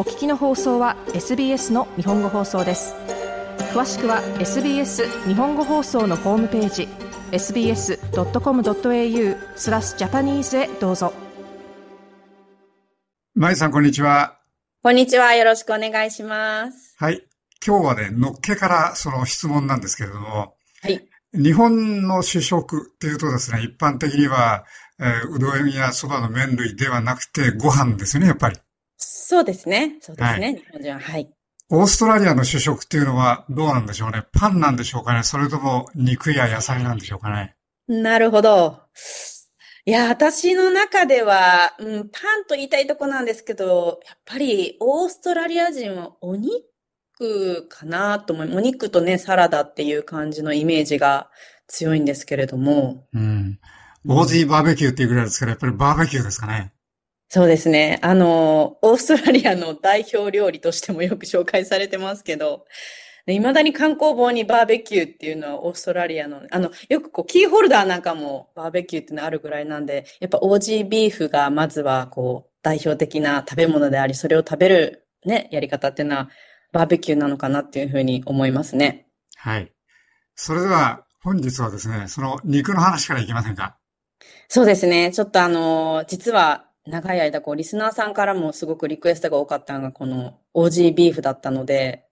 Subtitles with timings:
[0.00, 2.94] お聞きの放送は SBS の日本語放送です
[3.74, 6.88] 詳しくは SBS 日本語放送のホームページ
[7.32, 7.98] sbs.com.au
[9.56, 11.12] スラスジャパニーズへどうぞ
[13.34, 14.38] まいさん、こんにちは。
[14.82, 15.34] こんにちは。
[15.34, 16.94] よろしくお願いします。
[16.96, 17.22] はい。
[17.62, 21.06] 今日はね、のっけからその質問なんですけれども、はい。
[21.34, 24.64] 日本の主食っていうとですね、一般的には、
[24.98, 28.56] えーうどんやそばの麺類ではなくてご飯ですよね、やっぱり。
[29.00, 29.96] そうですね。
[30.00, 30.46] そうですね。
[30.46, 31.00] は日本人は。
[31.00, 31.30] はい。
[31.72, 34.24] オーストラリアの主食っていうのはどうなんでしょうね。
[34.32, 35.22] パンなんでしょうかね。
[35.22, 37.54] それとも肉や野菜なんでしょうかね。
[37.86, 38.80] なるほど。
[39.86, 51.30] いや、私の中では、うん、パンと言いたいとこなんですけど、やっぱりオーストラリア人はお肉かなと思い、お肉とね、サラダっていう感じのイメージが
[51.68, 53.06] 強いんですけれども。
[53.12, 53.60] うん。
[54.08, 56.72] オージーバーベキューっていうぐらいですから、やっぱりバーベキューですかね。
[57.32, 58.00] そうですね。
[58.02, 62.66] あの、オーストラリアの代表料理としてもよく紹介されてますけど、
[63.24, 76.30] で未だに観光本にバーベキューっていうのはオーストラリアの、あの、よくこう、キーホルダーなんかもバーベキューっていうのあるぐらいなんで、やっぱオージービーフがまずはこう、代表的な食べ物であり、それを食べるね、やり方っていうのは、
[76.72, 79.06] バーベキューなのかなっていうふうに思いますね。
[79.36, 79.72] はい。
[80.34, 83.76] それでは、本日はですね、その肉の話からいきませんか？
[84.48, 85.12] そうですね。
[85.12, 92.04] ちょっとあの、実は長い間こう、リスナーさんからもすごくリクエストが多かったのがこのオージービーフだったので、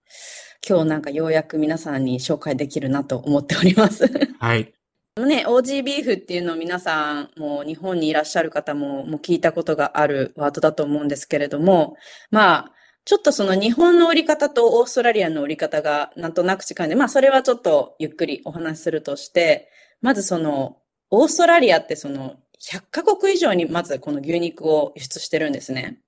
[0.66, 4.10] 今日なんかようやく皆さんに紹介できるなと思っております。
[4.38, 4.72] はい。
[5.16, 11.96] ね、オージービーフっていうのを皆さんもう日本にいらっしゃる方ももう聞いたことがあるワードだと思うんですけれども、
[12.30, 12.72] まあ、
[13.04, 19.70] ちょっとその日本の売り方とオーストラリアの売り方がなんとなく違うんで、まあそれはちょっとゆっくりお話しするとして、
[20.02, 20.76] まずその、
[21.10, 25.98] オーストラリアってその100カ国以上にまずこの牛肉を輸出してるんですね。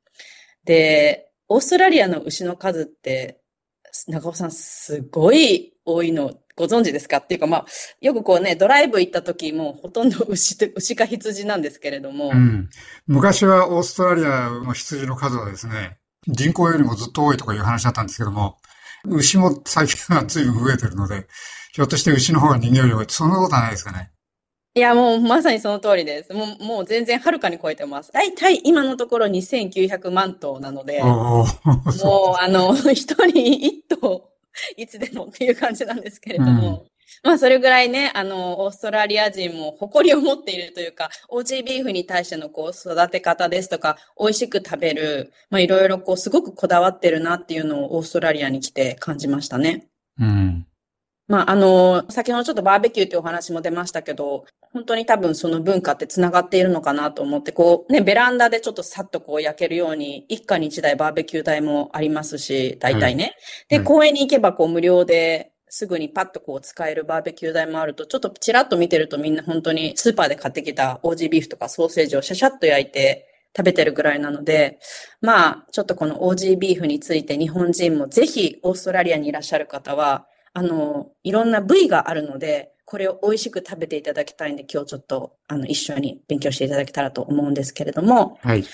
[0.65, 3.41] で、オーストラリアの牛の数って、
[4.09, 7.19] 中尾さんすごい多いのご存知ですか？
[7.19, 7.67] っていうかまあ、
[8.01, 12.69] よくこうね、ドライブ行った時もほとんど牛と、 牛か羊なんですけれども、うん。
[13.07, 15.99] 昔はオーストラリアの羊の数はですね、
[16.29, 18.59] 人口よりもずっと多いとかいう話だったんですけども、
[19.07, 21.27] 牛も最近は随分増えてるので、
[21.73, 24.11] ひょっとして牛の方が人間より多い、そんなことはないですかね。
[24.75, 26.33] いや、もうまさにその通りです。
[26.33, 28.13] もう、もう全然はるかに超えてます。
[28.13, 31.47] だいたい今のところ2900万頭なので、もう
[32.35, 34.31] うあの、 一人一頭、
[34.77, 36.87] いつでもっていう感じなんですけれども、
[37.25, 49.89] まあそれぐらいね、あの、オーストラリア人も誇りを持っているというか、オージービーフに対してのこう育て方ですとか、美味しく食べる、まあいろいろこうすごくこだわってるなっていうのをオーストラリアに来て感じましたね。
[50.21, 50.67] うん。
[51.31, 63.35] まあ、あの、先ほどちょっとバーベキューというお話も出ましたけど、本当に多分その文化って繋がっているのかなと思って、こうね、ベランダでちょっとさっとこう焼けるように、一家に一台バーベキュー台もありますし、大体ね。
[63.69, 73.27] で、はい公園に行けばこう無料ですぐにパッとこう使えるバーベキュー台もあると、ちょっとチラッと見てるとみんな本当にスーパーで買ってきたオージービーフとかソーセージをシャシャッと焼いて
[73.57, 74.79] 食べてるぐらいなので、
[75.21, 88.65] まあ、ちょっとこのオージービーフについて日本人もぜひオーストラリアにいらっしゃる方は、あの、いろんな部位があるので、これを美味しく食べていただきたいんで、今日ちょっと、あの、一緒に勉強していただけたらと思うんですけれども、はい。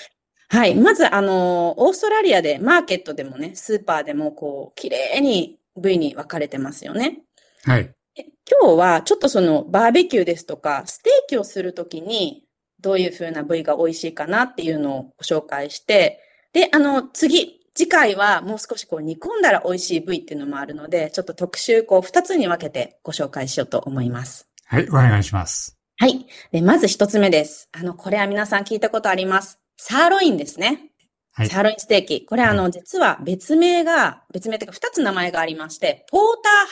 [0.49, 0.73] はい。
[0.73, 7.19] まず、あの、オーストラリアで、マーケットでもね、スーパーでも、こう、綺麗に部位に分かれてますよね。
[7.63, 7.91] はい。
[8.15, 12.43] で今日は、ちょっとその、バーベキューですとか、ステーキをするときに、
[12.79, 16.19] どういう風な部位が美味しいかなっていうのをご紹介して、
[16.53, 24.49] で、あの、次、次回はもう少しこう煮込んだら美味しい部位っていうのもあるので、ちょっと特集こう二つに分けてご紹介しようと思います。
[24.65, 24.89] はい。
[24.89, 25.77] お願いします。
[25.97, 26.25] はい。
[26.51, 27.69] で、まず一つ目です。
[27.71, 29.59] あの、これは皆さん聞いたことあります。
[29.77, 30.91] サーロインですね。
[31.33, 32.25] はいサーロインステーキ。
[32.25, 36.21] これあの、実は別名が、別名というか二つ名前がありまして、ポー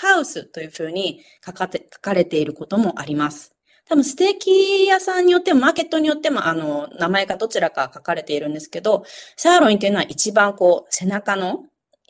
[0.02, 3.55] ターハウスというふうに書かて書かれていることもあります。
[3.88, 9.06] 多分ステーキ屋さんによっても、マーケットによっても、あの、名前がどちらか書かれているんですけど、
[9.38, 11.66] サーロインというのは一番こう、背中の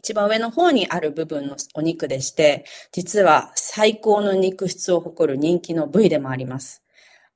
[0.05, 6.83] 一番上の方にある部分のお肉でして、実は最高の肉質を誇る人気の部位でもあります。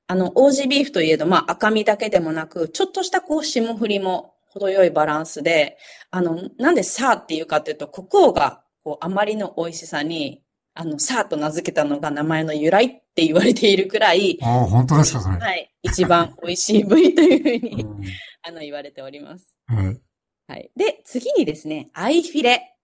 [0.05, 5.77] あの、オージービーフといえど、まあ赤身だけでもなく、ちょっとしたこう霜降りも程よいバランスで、
[6.11, 10.43] あの、なんでサーっていうかっていうと、国王がこうあまりの美味しさに、
[10.79, 15.35] あの、サーと名付けたのが名前の由来って言われているくらい、ああ、本当ですか、それ。
[15.35, 18.01] はい、一番美味しい部位というふうに、うん
[18.43, 19.53] あの、言われております。
[19.67, 20.01] はい。
[20.47, 20.71] はい。
[20.77, 22.77] で、次にですね、アイフィレ。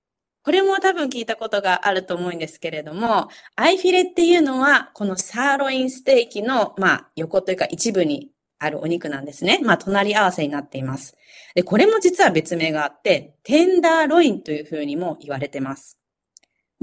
[0.43, 9.61] これも多分聞いたことがあると思うんですけれども、アイフィレっていうのは、このサーロインステーキの、まあ、横というか一部にあるお肉なんですね。
[9.63, 11.15] まあ、隣り合わせになっています。
[11.55, 15.97] で、これも実は別名があって、テンダーロインというふうにも言われてます。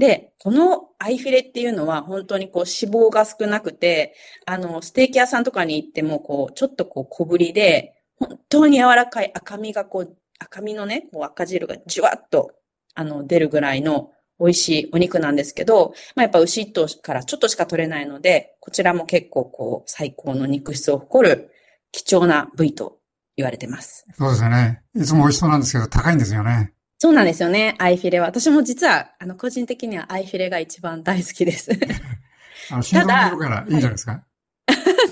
[0.03, 4.15] で、このアイフィレっていうのは本当にこう脂肪が少なくて、
[4.45, 12.51] あの、ステーキ屋さんとかに行ってもこう、ちょっとこう小ぶりで、本当に柔らかい赤身がこう、赤身のね、こう赤汁がじゅわっと、
[12.95, 14.11] あの、出るぐらいの
[14.41, 21.49] 美味しいお肉なんですけど、まあ、やっぱ牛一頭からちょっとしか取れないので、こちらも結構こう、最高の肉質を誇る
[21.93, 22.97] 貴重な部位と
[23.37, 24.05] 言われてます。
[24.17, 24.83] そうですよね。
[24.97, 26.73] いつも美味しそうなんですけど、高いんですよね。
[27.03, 28.27] そうなんですよね、アイフィレは。
[28.27, 31.69] 私も実は、あの、個人的にはアイフィレが一番大好きです。
[32.71, 34.23] あの、の色からいいんじゃないですか？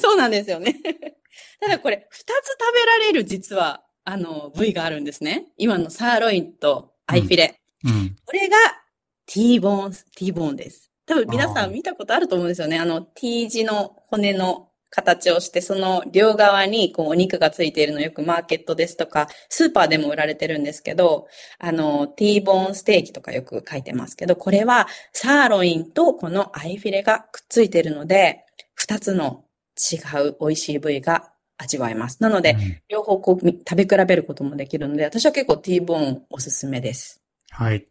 [0.01, 0.73] そうなんですよね。
[1.59, 5.47] ただこれ、二つ食べられる実は、あの、部位があるんですね。
[5.57, 7.59] 今のサーロインとアイフィレ。
[7.83, 8.15] うん。
[8.25, 8.55] これが
[9.25, 10.89] T ボーン、T ボーンです。
[11.05, 12.79] 多分皆さん見たことあると思うんですよね。
[12.79, 21.27] あの T 字の骨の形をして、その両側にこうお肉がついているのよくマーケットですとか、スーパーでも売られてるんですけど、
[21.57, 28.45] あの T ボーンステーキとかよく書いてますけど、これはサーロインとこのアイフィレがくっついているので、
[28.75, 29.45] 二つの
[29.77, 29.95] 違
[30.27, 32.21] う美味しい部位が味わえます。
[32.21, 37.21] なので、うん両方こうみ食べ比べることもできるので、私は結構 T ボーンおすすめです。
[37.49, 37.87] はい。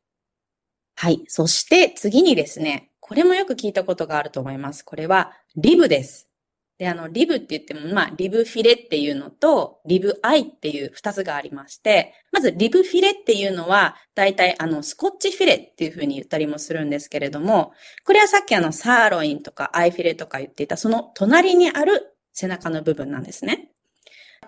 [0.97, 1.25] はい。
[1.29, 4.85] そして次にですね、これもよく聞いたことがあると思います。
[4.85, 6.30] これはリブです。
[6.81, 17.75] で、あの、リブって言っても、まあ、リブフィレっていうのと、リブアイっていう二つがありまして、まず、リブフィレっていうのは、大体、あの、スコッチフィレっていうふうに言ったりもするんですけれども、
[18.07, 23.73] これはさっきあの、サーロインとかアイフィレとか言っていた、その隣にある背中の部分なんですね。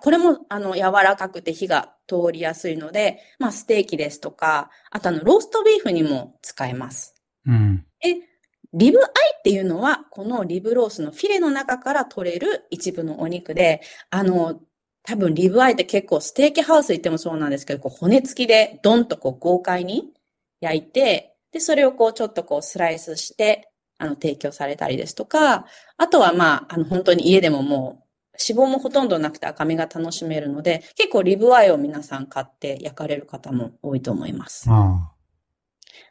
[0.01, 7.13] これも、あの、柔らかくて火が通りやすいので、まあ、ステーキですとか、あとあの、ローストビーフにも使えます。
[7.45, 7.85] うん。
[8.73, 9.05] リブアイ
[9.37, 14.59] っていうのは、このリブロースのフィレの中から取れる一部のお肉で、あの、
[15.03, 20.11] 多分リブアイって結構ステーキハウス行ってもそうなんですけど、こう骨付きでドンとこう豪快に
[20.61, 25.65] 焼いて、で、それをこうちょっとこうスライスして、あの、提供されたりですとか、
[25.97, 28.03] あとはまあ、あの、本当に家でももう、
[28.43, 34.67] 脂肪もほとんどなくて赤身が楽しめるので、結構リブアイを皆さん買って焼かれる方も多いと思います。
[34.69, 35.12] あ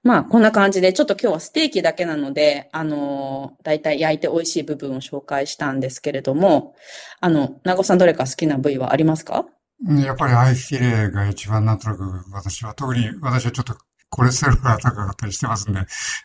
[0.02, 6.74] まあ、こんな感じで、ちょっと今日はステーキだけなので、あのー、だいたい焼いて美味しい部分を紹介したんですけれども、
[7.20, 9.46] あの、なごさんどれか好きな部位はありますか？
[9.88, 9.92] あ。
[10.00, 12.02] やっぱりアイフィレが一番なんとなく
[12.32, 13.76] 私は、特に私はちょっと
[14.10, 15.80] コレステロールが高かったりしてますんで、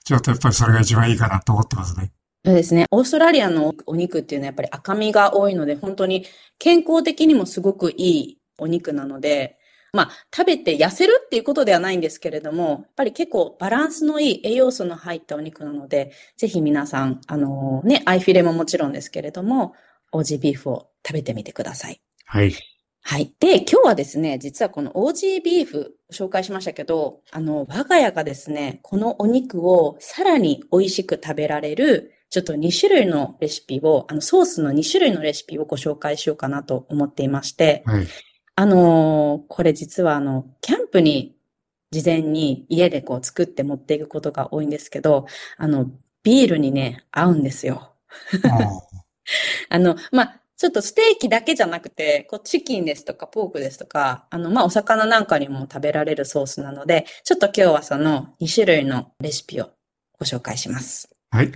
[0.05, 2.11] ちょっとやっぱりそれが一番いいかなと思ってますね。
[2.45, 2.85] そうですね。
[2.91, 6.25] オーストラリアのお肉っていうのはやっぱり赤身が多いので、本当に
[6.59, 9.56] 健康的にもすごくいいお肉なので、
[9.97, 19.73] まあ、食べて痩せるっていうことではないんですけれども、やっぱり結構バランスのいい栄養素の入ったお肉なので、ぜひ皆さん、あのね、アイフィレももちろんですけれども、
[20.11, 21.99] オージービーフを食べてみてください。
[22.25, 22.53] はい。
[23.01, 23.33] はい。
[23.39, 38.07] で、今日はですね、実はこのオージービーフ紹介しましたけど、あの、我が家がですね、このお肉をさらに美味しく食べられる、ちょっと2種類のレシピを、あの、ソースの2種類のレシピをご紹介しようかなと思っていまして、はい。
[38.59, 41.37] あのーこれ実はあの、キャンプに
[41.91, 45.27] 事前に家でこう作って持っていくことが多いんですけど、
[45.57, 45.91] あの、
[46.23, 47.93] ビールにね、合うんですよ。
[48.49, 48.81] あ
[49.69, 59.69] あの、まあ、ちょっとステーキだけじゃなくて、こう、チキンですとか、ポークですとか、あの、まあ、お魚なんかにも食べられるソースなので、ちょっと今日はその2種類のレシピを
[60.19, 61.09] ご紹介します。
[61.29, 61.51] はい。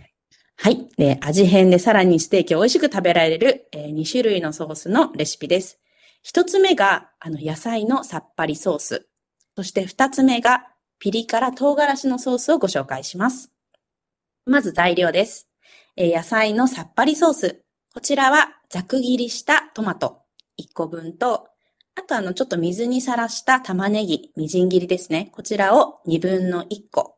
[0.58, 0.88] はい。
[0.98, 5.80] で、味変でさらにステーキを美味しく食べられる、え2種類のソースのレシピです。
[6.24, 9.08] 一つ目が、あの、野菜のさっぱりソース。
[9.56, 10.68] そして二つ目が、
[11.00, 13.51] ピリ辛唐辛子のソースをご紹介します。
[14.46, 15.48] まず材料です。
[15.98, 17.63] えー野菜のさっぱりソース。
[17.94, 20.22] こちらは、ざく切りしたトマト
[20.60, 21.48] 1個分と、
[21.96, 25.30] あとあの、ちょっと水にさらした玉ねぎ、みじん切りですね。
[25.34, 27.18] こちらを2分の1個。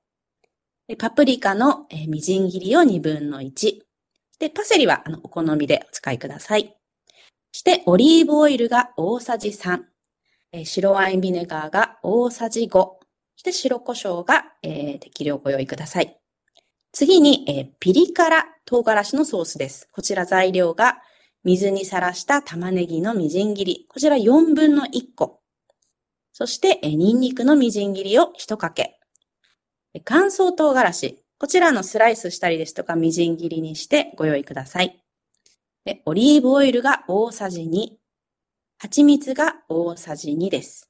[0.88, 3.81] でパプリカの、えーみじん切りを2分の1。
[4.39, 6.75] で、パセリはあのお好みでお使いください。
[7.55, 9.79] そして、オリーブオイルが大さじ3。
[10.53, 12.69] えー白ワインビネガーが大さじ5。
[12.72, 13.00] そ
[13.36, 16.19] して、白胡椒が、えー適量ご用意ください。
[16.91, 19.88] 次に、えーピリ辛唐辛子のソースです。
[19.91, 20.98] こちら材料が、
[21.43, 23.86] 水にさらした玉ねぎのみじん切り。
[23.88, 25.39] こちら4分の1個。
[26.31, 29.00] そして、えーニンニクのみじん切りを1かけ。
[30.05, 31.24] 乾燥唐辛子。
[31.38, 35.02] こちらのスライスしたりですとか、みじん切りにしてご用意ください。
[35.85, 37.97] で、オリーブオイルが大さじ2。
[38.77, 40.89] 蜂蜜が大さじ2です。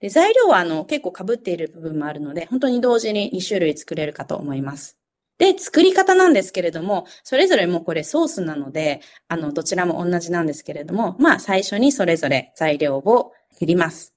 [0.00, 4.98] で、材料はあの、結構被っている部分もあるので、本当に同時に2種類作れるかと思います。
[5.38, 14.14] で、作り方なんですけれども、それぞれもうこれソースなので、あの、どちらも同じなんですけれども、まあ、最初にそれぞれ材料を切ります。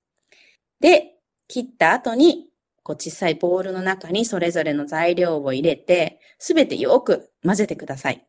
[0.80, 1.16] で、
[1.48, 2.48] 切った後に、
[2.84, 8.26] こう小さいボウルの中にそれぞれの材料を入れて、すべてよく混ぜてください。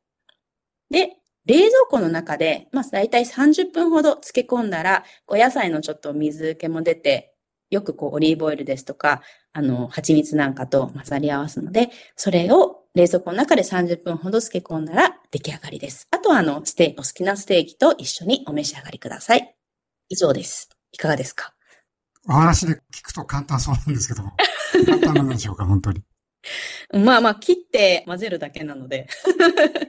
[0.90, 1.20] で、
[1.50, 7.35] 冷蔵庫の中で、まあ、だいたい30分ほど漬け込んだら、お野菜のちょっと水気も出て、
[7.71, 9.21] よくこうオリーブオイルですとか、
[9.52, 16.07] あの、蜂蜜なんかと混ざり合わすので、それを冷蔵庫の中で30分ほど漬け込んだら出来上がりです。
[16.12, 19.57] あとはあの、ステーキ、お好きなステーキと一緒にお召し上がりください。
[20.09, 20.69] 以上です。
[20.92, 21.52] いかがですか？
[22.28, 24.30] お話で聞くと簡単そうなんですけども。
[24.87, 26.02] 簡単なんでしょうか、本当に。
[26.92, 29.09] まあまあ、切って混ぜるだけなので、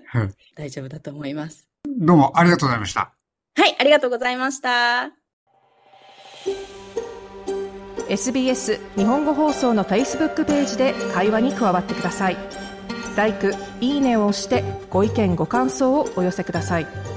[0.08, 0.30] はい。
[0.56, 1.68] 大丈夫だと思います。
[1.86, 3.14] どうもありがとうございました。
[3.56, 5.12] はい、ありがとうございました。
[8.10, 12.38] SBS 日本語放送の Facebook ページで会話に加わってください。
[13.16, 17.11] 「LIKE」「いいね」を押してご意見ご感想をお寄せください。